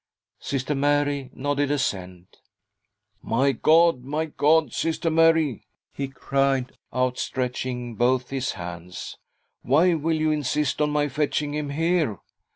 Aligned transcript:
Sister 0.39 0.73
Mary 0.73 1.29
nodded 1.31 1.69
assent." 1.69 2.37
My 3.21 3.51
God, 3.51 4.03
my 4.03 4.25
God, 4.25 4.73
Sister 4.73 5.11
Mary," 5.11 5.67
he 5.93 6.07
cried, 6.07 6.75
out 6.91 7.19
stretching 7.19 7.93
both 7.93 8.31
his. 8.31 8.53
hands," 8.53 9.19
why 9.61 9.93
will 9.93 10.19
you 10.19 10.31
insist 10.31 10.81
on 10.81 10.89
my 10.89 11.07
fetching 11.07 11.53
him 11.53 11.69
here? 11.69 12.17